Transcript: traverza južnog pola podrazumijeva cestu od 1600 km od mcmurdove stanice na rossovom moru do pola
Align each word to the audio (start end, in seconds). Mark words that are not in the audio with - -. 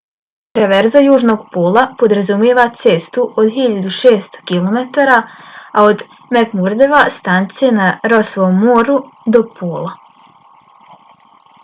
traverza 0.57 1.01
južnog 1.07 1.41
pola 1.55 1.81
podrazumijeva 1.99 2.63
cestu 2.83 3.25
od 3.43 3.51
1600 3.59 4.41
km 4.51 4.79
od 5.83 6.01
mcmurdove 6.37 7.03
stanice 7.19 7.71
na 7.79 7.89
rossovom 8.15 8.57
moru 8.63 8.97
do 9.37 9.43
pola 9.61 9.95